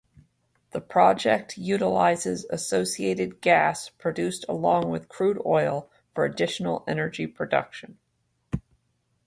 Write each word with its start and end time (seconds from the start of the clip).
The 0.71 0.81
project 0.81 1.59
utilizes 1.59 2.45
associated 2.49 3.39
gas 3.39 3.89
produced 3.89 4.45
along 4.49 4.89
with 4.89 5.07
crude 5.07 5.39
oil 5.45 5.91
for 6.15 6.25
additional 6.25 6.83
energy 6.87 7.27
production. 7.27 7.99